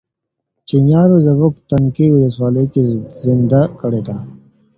چپیانو 0.67 1.15
زموږ 1.27 1.53
تنکۍ 1.69 2.07
ولسواکي 2.11 2.81
زندۍ 3.23 3.63
کړه. 3.79 4.13